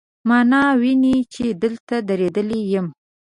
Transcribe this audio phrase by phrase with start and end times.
[0.27, 2.87] ما نه ویني، چې دلته دریدلی یم